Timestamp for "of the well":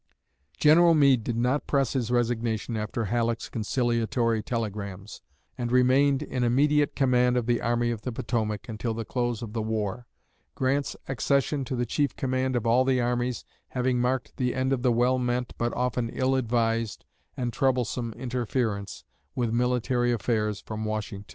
14.73-15.19